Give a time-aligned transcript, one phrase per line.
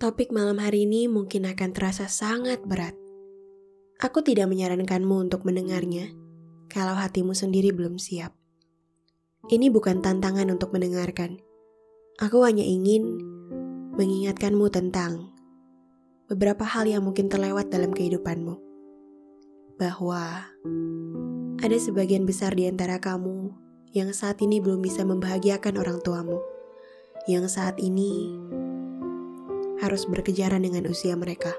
[0.00, 2.96] Topik malam hari ini mungkin akan terasa sangat berat.
[4.00, 6.08] Aku tidak menyarankanmu untuk mendengarnya
[6.72, 8.32] kalau hatimu sendiri belum siap.
[9.52, 11.44] Ini bukan tantangan untuk mendengarkan.
[12.16, 13.20] Aku hanya ingin
[13.92, 15.36] mengingatkanmu tentang
[16.32, 18.56] beberapa hal yang mungkin terlewat dalam kehidupanmu.
[19.76, 20.48] Bahwa
[21.60, 23.52] ada sebagian besar di antara kamu
[23.92, 26.40] yang saat ini belum bisa membahagiakan orang tuamu.
[27.28, 28.32] Yang saat ini
[29.80, 31.56] harus berkejaran dengan usia mereka.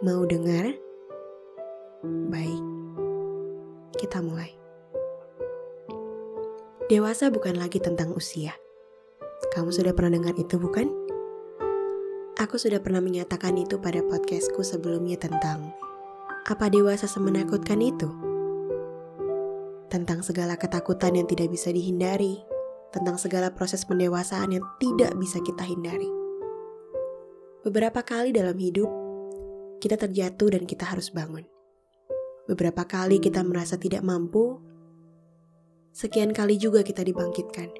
[0.00, 0.72] Mau dengar?
[2.32, 2.64] Baik,
[4.00, 4.50] kita mulai.
[6.88, 8.56] Dewasa bukan lagi tentang usia.
[9.52, 10.88] Kamu sudah pernah dengar itu, bukan?
[12.40, 15.70] Aku sudah pernah menyatakan itu pada podcastku sebelumnya tentang
[16.48, 18.08] apa dewasa semenakutkan itu?
[19.92, 22.40] Tentang segala ketakutan yang tidak bisa dihindari,
[22.90, 26.21] tentang segala proses pendewasaan yang tidak bisa kita hindari.
[27.62, 28.90] Beberapa kali dalam hidup,
[29.78, 31.46] kita terjatuh dan kita harus bangun.
[32.50, 34.58] Beberapa kali kita merasa tidak mampu,
[35.94, 37.70] sekian kali juga kita dibangkitkan.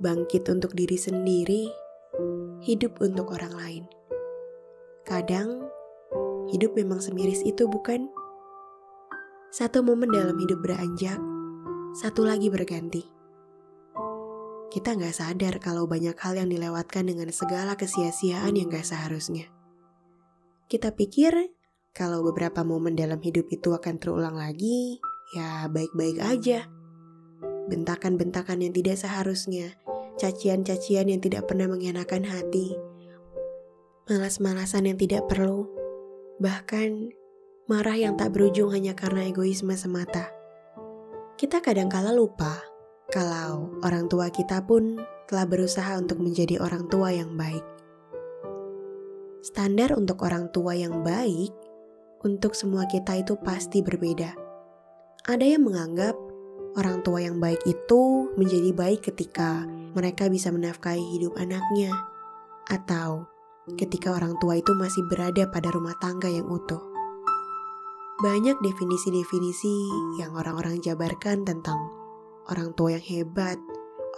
[0.00, 1.68] Bangkit untuk diri sendiri,
[2.64, 3.84] hidup untuk orang lain.
[5.04, 5.68] Kadang,
[6.48, 8.08] hidup memang semiris itu bukan?
[9.52, 11.20] Satu momen dalam hidup beranjak,
[12.00, 13.13] satu lagi berganti
[14.74, 19.46] kita nggak sadar kalau banyak hal yang dilewatkan dengan segala kesia-siaan yang gak seharusnya.
[20.66, 21.54] Kita pikir
[21.94, 24.98] kalau beberapa momen dalam hidup itu akan terulang lagi,
[25.38, 26.66] ya baik-baik aja.
[27.70, 29.78] Bentakan-bentakan yang tidak seharusnya,
[30.18, 32.74] cacian-cacian yang tidak pernah mengenakan hati,
[34.10, 35.70] malas-malasan yang tidak perlu,
[36.42, 37.14] bahkan
[37.70, 40.34] marah yang tak berujung hanya karena egoisme semata.
[41.38, 42.73] Kita kadang-kala lupa
[43.14, 44.98] kalau orang tua kita pun
[45.30, 47.62] telah berusaha untuk menjadi orang tua yang baik.
[49.46, 51.54] Standar untuk orang tua yang baik
[52.26, 54.34] untuk semua kita itu pasti berbeda.
[55.30, 56.18] Ada yang menganggap
[56.74, 59.62] orang tua yang baik itu menjadi baik ketika
[59.94, 61.94] mereka bisa menafkahi hidup anaknya,
[62.66, 63.30] atau
[63.78, 66.82] ketika orang tua itu masih berada pada rumah tangga yang utuh.
[68.26, 69.74] Banyak definisi-definisi
[70.18, 72.03] yang orang-orang jabarkan tentang
[72.48, 73.58] orang tua yang hebat,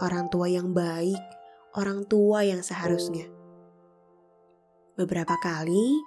[0.03, 1.21] orang tua yang baik,
[1.79, 3.29] orang tua yang seharusnya.
[4.97, 6.01] Beberapa kali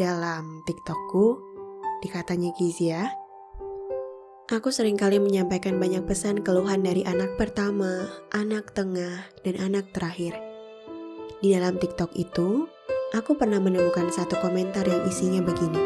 [0.00, 1.26] dalam TikTokku,
[2.00, 3.12] dikatanya Gizia,
[4.48, 10.34] aku sering kali menyampaikan banyak pesan keluhan dari anak pertama, anak tengah, dan anak terakhir.
[11.44, 12.64] Di dalam TikTok itu,
[13.12, 15.82] aku pernah menemukan satu komentar yang isinya begini.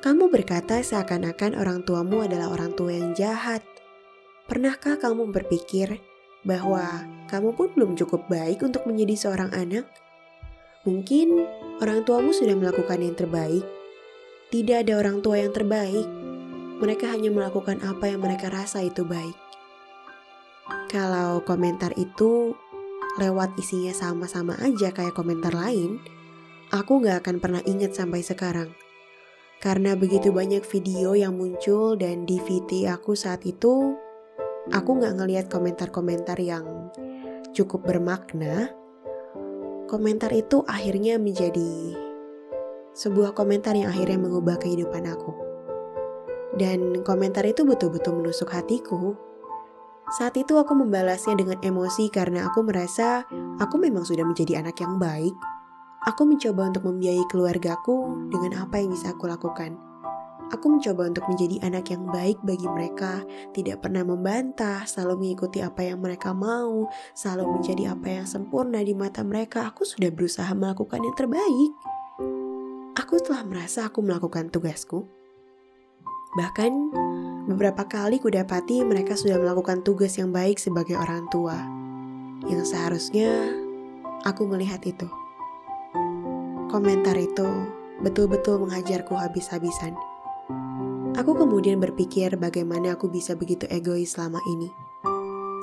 [0.00, 3.60] Kamu berkata seakan-akan orang tuamu adalah orang tua yang jahat.
[4.50, 6.02] Pernahkah kamu berpikir
[6.42, 6.82] bahwa
[7.30, 9.86] kamu pun belum cukup baik untuk menjadi seorang anak?
[10.82, 11.46] Mungkin
[11.78, 13.62] orang tuamu sudah melakukan yang terbaik.
[14.50, 16.02] Tidak ada orang tua yang terbaik.
[16.82, 19.38] Mereka hanya melakukan apa yang mereka rasa itu baik.
[20.90, 22.58] Kalau komentar itu
[23.22, 26.02] lewat isinya sama-sama aja kayak komentar lain,
[26.74, 28.74] aku gak akan pernah ingat sampai sekarang.
[29.62, 33.94] Karena begitu banyak video yang muncul dan DVD aku saat itu,
[34.70, 36.90] aku gak ngeliat komentar-komentar yang
[37.54, 38.70] cukup bermakna.
[39.90, 41.98] Komentar itu akhirnya menjadi
[42.94, 45.34] sebuah komentar yang akhirnya mengubah kehidupan aku.
[46.54, 49.14] Dan komentar itu betul-betul menusuk hatiku.
[50.18, 53.22] Saat itu aku membalasnya dengan emosi karena aku merasa
[53.62, 55.34] aku memang sudah menjadi anak yang baik
[56.00, 59.76] Aku mencoba untuk membiayai keluargaku dengan apa yang bisa aku lakukan.
[60.50, 63.22] Aku mencoba untuk menjadi anak yang baik bagi mereka,
[63.54, 68.90] tidak pernah membantah, selalu mengikuti apa yang mereka mau, selalu menjadi apa yang sempurna di
[68.90, 69.70] mata mereka.
[69.70, 71.72] Aku sudah berusaha melakukan yang terbaik.
[72.98, 75.06] Aku telah merasa aku melakukan tugasku.
[76.34, 76.72] Bahkan,
[77.46, 81.58] beberapa kali kudapati mereka sudah melakukan tugas yang baik sebagai orang tua.
[82.50, 83.54] Yang seharusnya
[84.26, 85.06] aku melihat itu.
[86.70, 87.46] Komentar itu
[88.02, 90.09] betul-betul menghajarku habis-habisan.
[91.18, 94.70] Aku kemudian berpikir bagaimana aku bisa begitu egois selama ini.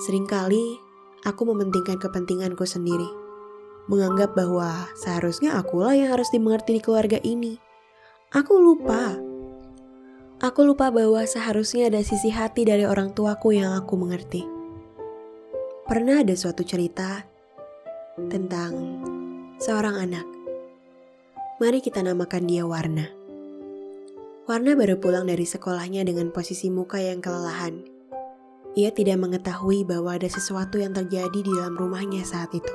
[0.04, 0.80] Seringkali
[1.24, 3.08] aku mementingkan kepentinganku sendiri,
[3.88, 7.56] menganggap bahwa seharusnya akulah yang harus dimengerti di keluarga ini.
[8.36, 9.16] Aku lupa.
[10.44, 14.46] Aku lupa bahwa seharusnya ada sisi hati dari orang tuaku yang aku mengerti.
[15.88, 17.24] Pernah ada suatu cerita
[18.28, 18.76] tentang
[19.58, 20.38] seorang anak
[21.58, 23.17] Mari kita namakan dia Warna.
[24.48, 27.84] Warna baru pulang dari sekolahnya dengan posisi muka yang kelelahan.
[28.80, 32.72] Ia tidak mengetahui bahwa ada sesuatu yang terjadi di dalam rumahnya saat itu.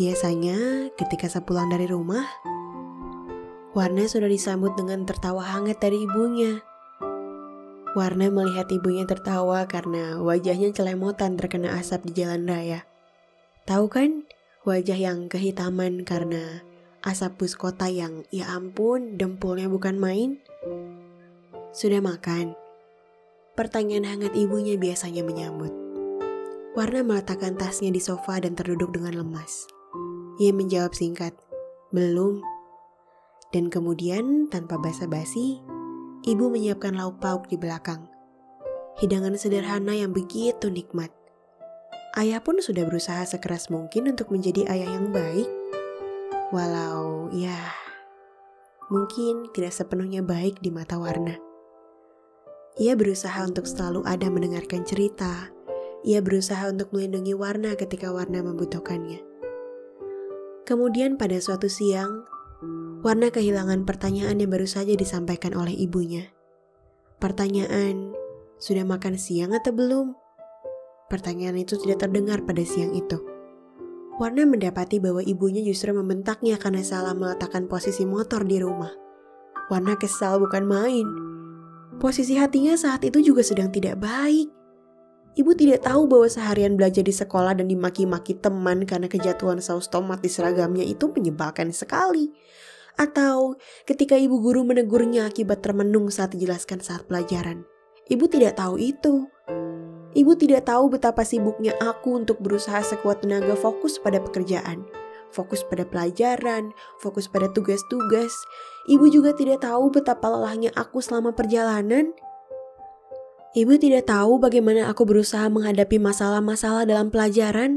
[0.00, 2.24] Biasanya ketika sepulang dari rumah,
[3.76, 6.64] Warna sudah disambut dengan tertawa hangat dari ibunya.
[7.92, 12.88] Warna melihat ibunya tertawa karena wajahnya celemotan terkena asap di jalan raya.
[13.68, 14.24] Tahu kan,
[14.64, 16.64] wajah yang kehitaman karena
[17.06, 20.42] asap bus kota yang ya ampun dempulnya bukan main.
[21.70, 22.58] Sudah makan?
[23.54, 25.70] Pertanyaan hangat ibunya biasanya menyambut.
[26.74, 29.64] Warna meletakkan tasnya di sofa dan terduduk dengan lemas.
[30.36, 31.32] Ia menjawab singkat,
[31.94, 32.44] belum.
[33.54, 35.62] Dan kemudian tanpa basa-basi,
[36.28, 38.04] ibu menyiapkan lauk pauk di belakang.
[39.00, 41.08] Hidangan sederhana yang begitu nikmat.
[42.16, 45.48] Ayah pun sudah berusaha sekeras mungkin untuk menjadi ayah yang baik.
[46.54, 47.58] Walau ya,
[48.86, 51.34] mungkin tidak sepenuhnya baik di mata Warna.
[52.78, 55.50] Ia berusaha untuk selalu ada mendengarkan cerita.
[56.06, 59.26] Ia berusaha untuk melindungi Warna ketika Warna membutuhkannya.
[60.62, 62.22] Kemudian pada suatu siang,
[63.02, 66.30] Warna kehilangan pertanyaan yang baru saja disampaikan oleh ibunya.
[67.18, 68.14] Pertanyaan,
[68.62, 70.14] sudah makan siang atau belum?
[71.10, 73.35] Pertanyaan itu tidak terdengar pada siang itu.
[74.16, 78.88] Warna mendapati bahwa ibunya justru membentaknya karena salah meletakkan posisi motor di rumah.
[79.68, 81.04] Warna kesal bukan main.
[82.00, 84.48] Posisi hatinya saat itu juga sedang tidak baik.
[85.36, 90.24] Ibu tidak tahu bahwa seharian belajar di sekolah dan dimaki-maki teman karena kejatuhan saus tomat
[90.24, 92.32] di seragamnya itu menyebalkan sekali.
[92.96, 97.68] Atau ketika ibu guru menegurnya akibat termenung saat dijelaskan saat pelajaran.
[98.08, 99.28] Ibu tidak tahu itu.
[100.16, 104.88] Ibu tidak tahu betapa sibuknya aku untuk berusaha sekuat tenaga fokus pada pekerjaan,
[105.28, 106.72] fokus pada pelajaran,
[107.04, 108.32] fokus pada tugas-tugas.
[108.88, 112.16] Ibu juga tidak tahu betapa lelahnya aku selama perjalanan.
[113.52, 117.76] Ibu tidak tahu bagaimana aku berusaha menghadapi masalah-masalah dalam pelajaran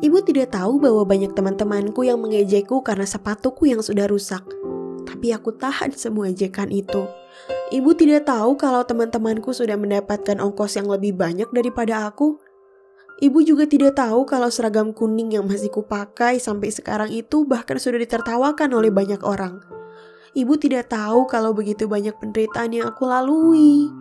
[0.00, 4.44] Ibu tidak tahu bahwa banyak teman-temanku yang mengejekku karena sepatuku yang sudah rusak.
[5.20, 7.04] Tapi aku tahan semua ejekan itu.
[7.76, 12.40] Ibu tidak tahu kalau teman-temanku sudah mendapatkan ongkos yang lebih banyak daripada aku.
[13.20, 18.00] Ibu juga tidak tahu kalau seragam kuning yang masih kupakai sampai sekarang itu bahkan sudah
[18.00, 19.60] ditertawakan oleh banyak orang.
[20.32, 23.92] Ibu tidak tahu kalau begitu banyak penderitaan yang aku lalui.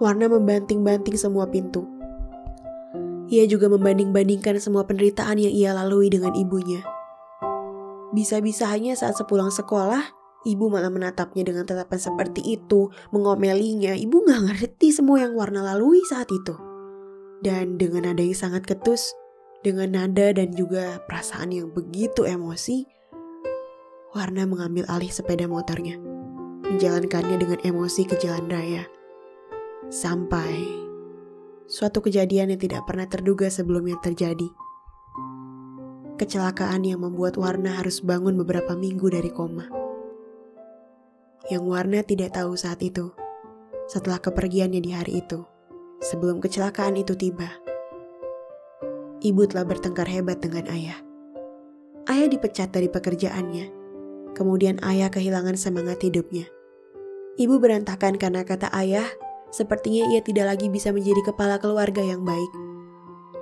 [0.00, 1.84] Warna membanting-banting semua pintu.
[3.28, 6.80] Ia juga membanding-bandingkan semua penderitaan yang ia lalui dengan ibunya.
[8.10, 10.02] Bisa-bisanya saat sepulang sekolah,
[10.46, 13.94] ibu malah menatapnya dengan tatapan seperti itu, mengomelinya.
[13.94, 16.58] Ibu gak ngerti semua yang warna lalui saat itu.
[17.40, 19.14] Dan dengan nada yang sangat ketus,
[19.62, 22.84] dengan nada dan juga perasaan yang begitu emosi,
[24.10, 25.94] Warna mengambil alih sepeda motornya,
[26.66, 28.82] menjalankannya dengan emosi ke jalan raya.
[29.86, 30.66] Sampai
[31.70, 34.50] suatu kejadian yang tidak pernah terduga sebelumnya terjadi.
[36.20, 39.72] Kecelakaan yang membuat Warna harus bangun beberapa minggu dari koma.
[41.48, 43.08] Yang Warna tidak tahu saat itu,
[43.88, 45.48] setelah kepergiannya di hari itu,
[46.04, 47.48] sebelum kecelakaan itu tiba.
[49.24, 51.00] Ibu telah bertengkar hebat dengan ayah.
[52.04, 53.72] Ayah dipecat dari pekerjaannya,
[54.36, 56.44] kemudian ayah kehilangan semangat hidupnya.
[57.40, 59.08] Ibu berantakan karena kata ayah,
[59.50, 62.69] Sepertinya ia tidak lagi bisa menjadi kepala keluarga yang baik.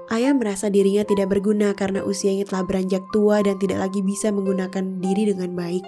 [0.08, 5.04] Ayah merasa dirinya tidak berguna karena usianya telah beranjak tua dan tidak lagi bisa menggunakan
[5.04, 5.84] diri dengan baik.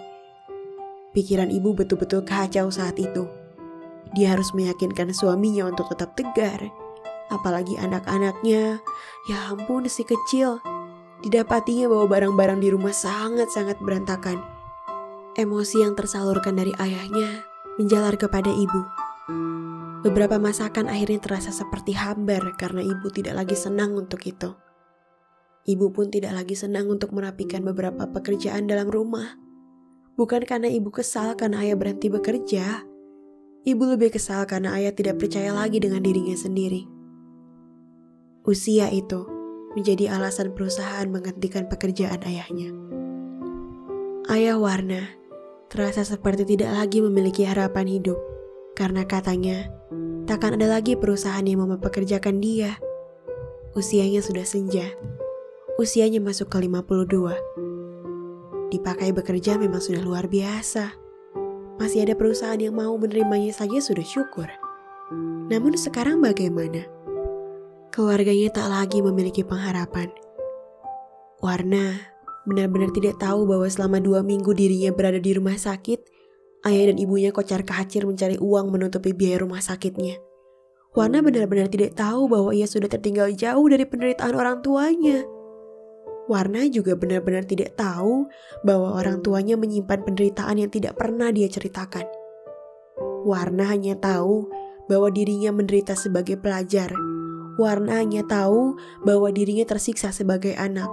[1.16, 3.24] Pikiran ibu betul-betul kacau saat itu.
[4.12, 6.68] Dia harus meyakinkan suaminya untuk tetap tegar.
[7.32, 8.84] Apalagi anak-anaknya,
[9.30, 10.60] ya ampun si kecil.
[11.24, 14.44] Didapatinya bahwa barang-barang di rumah sangat-sangat berantakan.
[15.38, 17.48] Emosi yang tersalurkan dari ayahnya
[17.80, 18.82] menjalar kepada ibu.
[20.00, 24.56] Beberapa masakan akhirnya terasa seperti hambar karena ibu tidak lagi senang untuk itu.
[25.68, 29.36] Ibu pun tidak lagi senang untuk merapikan beberapa pekerjaan dalam rumah.
[30.16, 32.88] Bukan karena ibu kesal karena ayah berhenti bekerja.
[33.68, 36.88] Ibu lebih kesal karena ayah tidak percaya lagi dengan dirinya sendiri.
[38.48, 39.28] Usia itu
[39.76, 42.72] menjadi alasan perusahaan menghentikan pekerjaan ayahnya.
[44.32, 45.12] Ayah Warna
[45.68, 48.39] terasa seperti tidak lagi memiliki harapan hidup
[48.80, 49.68] karena katanya
[50.24, 52.80] takkan ada lagi perusahaan yang mau mempekerjakan dia.
[53.76, 54.88] Usianya sudah senja.
[55.76, 58.72] Usianya masuk ke 52.
[58.72, 60.96] Dipakai bekerja memang sudah luar biasa.
[61.76, 64.48] Masih ada perusahaan yang mau menerimanya saja sudah syukur.
[65.52, 66.88] Namun sekarang bagaimana?
[67.92, 70.08] Keluarganya tak lagi memiliki pengharapan.
[71.44, 72.00] Warna
[72.48, 76.19] benar-benar tidak tahu bahwa selama dua minggu dirinya berada di rumah sakit,
[76.60, 80.20] Ayah dan ibunya kocar kacir mencari uang menutupi biaya rumah sakitnya.
[80.92, 85.22] Wana benar-benar tidak tahu bahwa ia sudah tertinggal jauh dari penderitaan orang tuanya.
[86.26, 88.28] Warna juga benar-benar tidak tahu
[88.66, 92.06] bahwa orang tuanya menyimpan penderitaan yang tidak pernah dia ceritakan.
[93.24, 94.50] Warna hanya tahu
[94.90, 96.90] bahwa dirinya menderita sebagai pelajar.
[97.58, 98.74] Warna hanya tahu
[99.06, 100.90] bahwa dirinya tersiksa sebagai anak.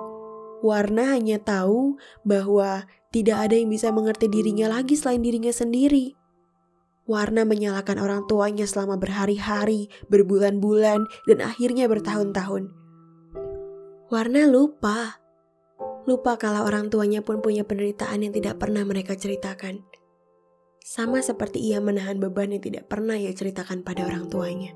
[0.61, 2.85] Warna hanya tahu bahwa
[3.17, 6.13] tidak ada yang bisa mengerti dirinya lagi selain dirinya sendiri.
[7.09, 12.69] Warna menyalahkan orang tuanya selama berhari-hari, berbulan-bulan, dan akhirnya bertahun-tahun.
[14.13, 15.17] Warna lupa
[16.07, 19.83] Lupa kalau orang tuanya pun punya penderitaan yang tidak pernah mereka ceritakan.
[20.79, 24.71] Sama seperti ia menahan beban yang tidak pernah ia ceritakan pada orang tuanya.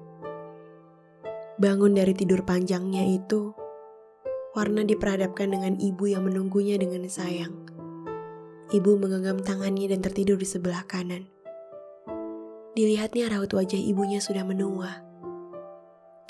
[1.55, 3.55] Bangun dari tidur panjangnya itu,
[4.51, 7.71] Warna diperhadapkan dengan ibu yang menunggunya dengan sayang.
[8.71, 11.27] Ibu menggenggam tangannya dan tertidur di sebelah kanan.
[12.71, 15.03] Dilihatnya raut wajah ibunya sudah menua.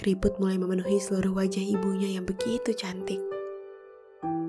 [0.02, 3.22] Keriput mulai memenuhi seluruh wajah ibunya yang begitu cantik.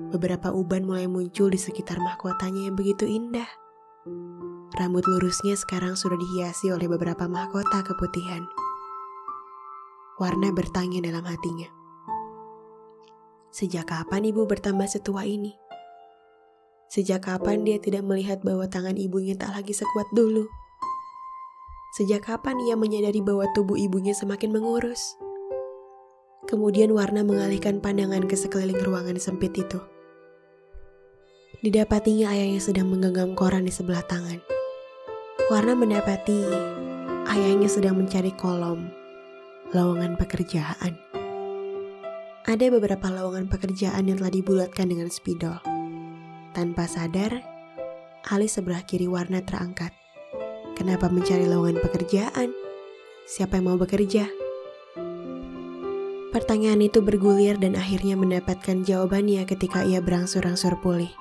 [0.09, 3.45] Beberapa uban mulai muncul di sekitar mahkotanya yang begitu indah.
[4.73, 8.41] Rambut lurusnya sekarang sudah dihiasi oleh beberapa mahkota keputihan.
[10.17, 11.69] Warna bertanya dalam hatinya.
[13.53, 15.53] Sejak kapan ibu bertambah setua ini?
[16.93, 20.45] Sejak kapan dia tidak melihat bahwa tangan ibunya tak lagi sekuat dulu?
[21.97, 25.17] Sejak kapan ia menyadari bahwa tubuh ibunya semakin mengurus?
[26.45, 29.81] Kemudian Warna mengalihkan pandangan ke sekeliling ruangan sempit itu.
[31.65, 34.37] Didapatinya ayahnya sedang menggenggam koran di sebelah tangan.
[35.49, 36.45] Warna mendapati
[37.25, 38.85] ayahnya sedang mencari kolom
[39.73, 40.93] lowongan pekerjaan.
[42.45, 45.72] Ada beberapa lowongan pekerjaan yang telah dibulatkan dengan spidol.
[46.53, 47.41] Tanpa sadar,
[48.29, 49.89] alis sebelah kiri Warna terangkat.
[50.77, 52.53] Kenapa mencari lowongan pekerjaan?
[53.25, 54.29] Siapa yang mau bekerja?
[56.29, 61.13] Pertanyaan itu bergulir dan akhirnya mendapatkan jawabannya ketika ia berangsur-angsur pulih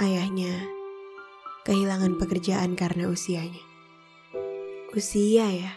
[0.00, 0.64] ayahnya
[1.68, 3.60] kehilangan pekerjaan karena usianya.
[4.96, 5.72] Usia ya?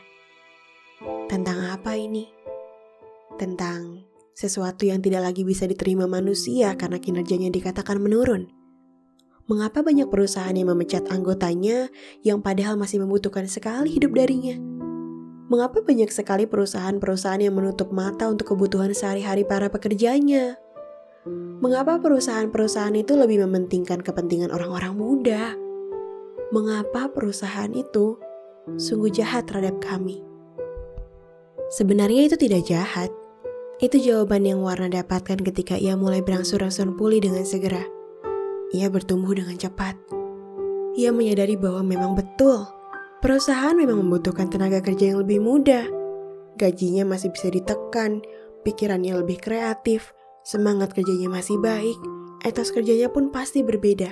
[1.28, 2.32] Tentang apa ini?
[3.36, 4.03] Tentang
[4.34, 8.50] sesuatu yang tidak lagi bisa diterima manusia karena kinerjanya dikatakan menurun.
[9.46, 11.92] Mengapa banyak perusahaan yang memecat anggotanya
[12.24, 14.56] yang padahal masih membutuhkan sekali hidup darinya?
[15.52, 20.58] Mengapa banyak sekali perusahaan-perusahaan yang menutup mata untuk kebutuhan sehari-hari para pekerjanya?
[21.63, 25.56] Mengapa perusahaan-perusahaan itu lebih mementingkan kepentingan orang-orang muda?
[26.52, 28.20] Mengapa perusahaan itu
[28.75, 30.24] sungguh jahat terhadap kami?
[31.72, 33.12] Sebenarnya itu tidak jahat.
[33.82, 37.82] Itu jawaban yang Warna dapatkan ketika ia mulai berangsur-angsur pulih dengan segera.
[38.74, 39.98] Ia bertumbuh dengan cepat.
[40.94, 42.70] Ia menyadari bahwa memang betul,
[43.22, 45.89] perusahaan memang membutuhkan tenaga kerja yang lebih muda.
[46.58, 48.22] Gajinya masih bisa ditekan,
[48.62, 50.13] pikirannya lebih kreatif,
[50.44, 51.96] Semangat kerjanya masih baik,
[52.44, 54.12] etos kerjanya pun pasti berbeda.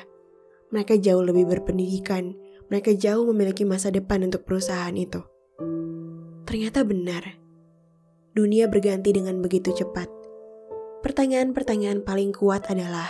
[0.72, 2.40] Mereka jauh lebih berpendidikan,
[2.72, 5.20] mereka jauh memiliki masa depan untuk perusahaan itu.
[6.48, 7.36] Ternyata benar,
[8.32, 10.08] dunia berganti dengan begitu cepat.
[11.04, 13.10] Pertanyaan-pertanyaan paling kuat adalah,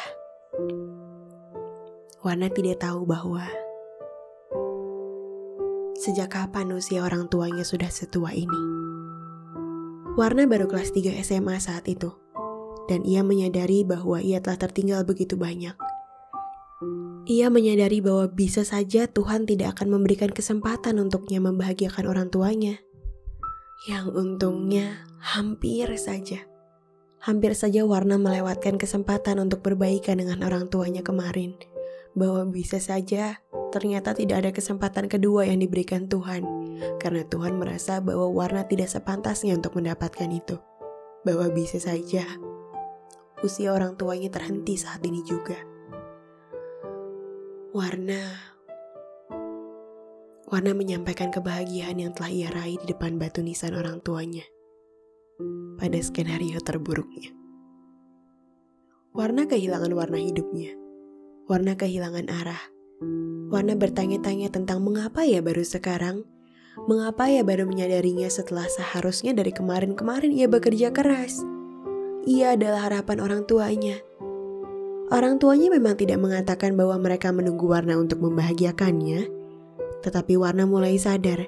[2.22, 3.42] Warna tidak tahu bahwa
[5.98, 8.62] sejak kapan usia orang tuanya sudah setua ini.
[10.18, 12.13] Warna baru kelas 3 SMA saat itu
[12.92, 15.74] dan ia menyadari bahwa ia telah tertinggal begitu banyak.
[17.30, 22.82] Ia menyadari bahwa bisa saja Tuhan tidak akan memberikan kesempatan untuknya membahagiakan orang tuanya.
[23.82, 26.46] Yang untungnya hampir saja.
[27.18, 31.58] Hampir saja Warna melewatkan kesempatan untuk berbaikan dengan orang tuanya kemarin.
[32.14, 33.42] Bahwa bisa saja
[33.74, 36.46] ternyata tidak ada kesempatan kedua yang diberikan Tuhan.
[37.02, 40.62] Karena Tuhan merasa bahwa Warna tidak sepantasnya untuk mendapatkan itu.
[41.26, 42.22] Bahwa bisa saja
[43.42, 45.58] usia orang tuanya terhenti saat ini juga.
[47.74, 48.50] Warna
[50.51, 54.43] Warna menyampaikan kebahagiaan yang telah ia raih di depan batu nisan orang tuanya.
[55.79, 57.31] Pada skenario terburuknya.
[59.15, 60.75] Warna kehilangan warna hidupnya.
[61.48, 62.63] Warna kehilangan arah.
[63.48, 66.27] Warna bertanya-tanya tentang mengapa ya baru sekarang
[66.88, 71.43] Mengapa ya baru menyadarinya setelah seharusnya dari kemarin-kemarin ia bekerja keras?
[72.25, 73.98] ia adalah harapan orang tuanya.
[75.12, 79.27] Orang tuanya memang tidak mengatakan bahwa mereka menunggu Warna untuk membahagiakannya,
[80.01, 81.46] tetapi Warna mulai sadar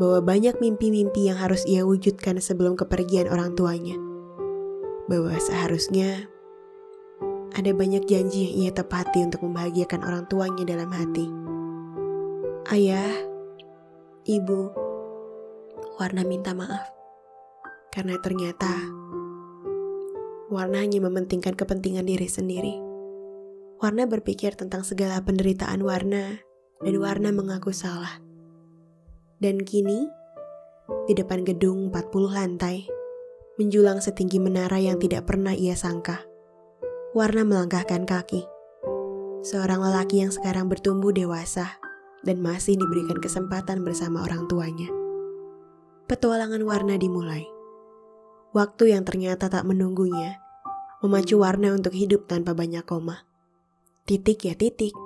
[0.00, 3.94] bahwa banyak mimpi-mimpi yang harus ia wujudkan sebelum kepergian orang tuanya.
[5.10, 6.30] Bahwa seharusnya
[7.52, 11.26] ada banyak janji yang ia tepati untuk membahagiakan orang tuanya dalam hati.
[12.70, 13.10] Ayah,
[14.24, 14.70] ibu,
[16.00, 16.88] Warna minta maaf
[17.92, 18.72] karena ternyata
[20.50, 22.74] Warna hanya mementingkan kepentingan diri sendiri.
[23.78, 26.42] Warna berpikir tentang segala penderitaan Warna,
[26.80, 28.20] dan Warna mengaku salah.
[29.40, 30.08] Dan kini,
[31.04, 32.88] di depan gedung 40 lantai,
[33.60, 36.24] menjulang setinggi menara yang tidak pernah ia sangka.
[37.12, 38.48] Warna melangkahkan kaki.
[39.44, 41.80] Seorang lelaki yang sekarang bertumbuh dewasa
[42.24, 44.88] dan masih diberikan kesempatan bersama orang tuanya.
[46.08, 47.44] Petualangan Warna dimulai.
[48.56, 50.40] Waktu yang ternyata tak menunggunya,
[51.04, 53.24] memacu Warna untuk hidup tanpa banyak koma.
[54.04, 54.96] Titik ya titik,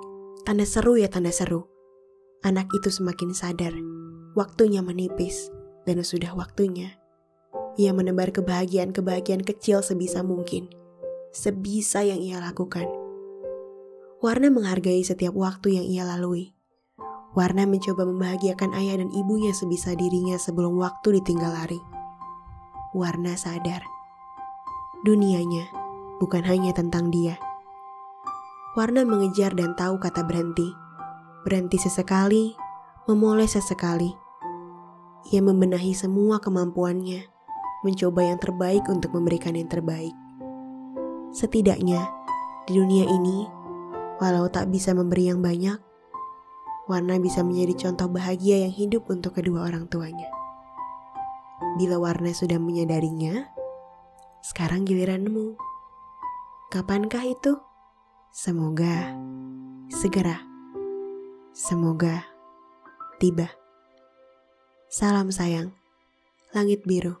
[0.45, 1.65] tanda seru ya tanda seru.
[2.45, 3.73] Anak itu semakin sadar,
[4.37, 5.49] waktunya menipis,
[5.89, 7.01] dan sudah waktunya.
[7.81, 10.69] Ia menebar kebahagiaan-kebahagiaan kecil sebisa mungkin,
[11.33, 12.85] sebisa yang ia lakukan.
[14.21, 16.53] Warna menghargai setiap waktu yang ia lalui.
[17.33, 21.81] Warna mencoba membahagiakan ayah dan ibunya sebisa dirinya sebelum waktu ditinggal lari.
[22.93, 23.81] Warna sadar,
[25.01, 25.65] dunianya
[26.21, 27.35] bukan hanya tentang dia.
[28.75, 30.67] Warna mengejar dan tahu kata berhenti.
[31.47, 32.51] Berhenti sesekali,
[33.07, 34.11] memoles sesekali.
[35.31, 37.23] Ia membenahi semua kemampuannya,
[37.87, 40.11] mencoba yang terbaik untuk memberikan yang terbaik.
[41.31, 42.03] Setidaknya,
[42.67, 43.47] di dunia ini,
[44.19, 45.79] walau tak bisa memberi yang banyak,
[46.91, 50.27] Warna bisa menjadi contoh bahagia yang hidup untuk kedua orang tuanya.
[51.79, 53.49] Bila Warna sudah menyadarinya,
[54.43, 55.55] sekarang giliranmu.
[56.75, 57.55] Kapankah itu?
[58.35, 59.15] Semoga
[59.87, 60.43] segera.
[61.55, 62.27] Semoga
[63.15, 63.47] tiba.
[64.91, 65.71] Salam sayang,
[66.51, 67.15] langit biru.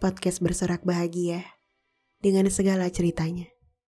[0.00, 1.44] Podcast bersorak bahagia
[2.24, 3.53] dengan segala ceritanya.